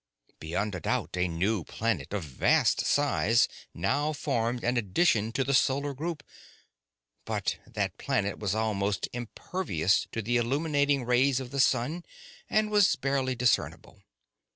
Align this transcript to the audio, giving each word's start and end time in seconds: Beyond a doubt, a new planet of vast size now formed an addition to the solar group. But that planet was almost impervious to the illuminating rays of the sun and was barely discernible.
Beyond 0.39 0.73
a 0.73 0.79
doubt, 0.79 1.15
a 1.15 1.27
new 1.27 1.63
planet 1.63 2.11
of 2.11 2.23
vast 2.23 2.83
size 2.83 3.47
now 3.71 4.13
formed 4.13 4.63
an 4.63 4.75
addition 4.75 5.31
to 5.33 5.43
the 5.43 5.53
solar 5.53 5.93
group. 5.93 6.23
But 7.23 7.59
that 7.67 7.99
planet 7.99 8.39
was 8.39 8.55
almost 8.55 9.07
impervious 9.13 10.07
to 10.11 10.23
the 10.23 10.37
illuminating 10.37 11.05
rays 11.05 11.39
of 11.39 11.51
the 11.51 11.59
sun 11.59 12.03
and 12.49 12.71
was 12.71 12.95
barely 12.95 13.35
discernible. 13.35 14.01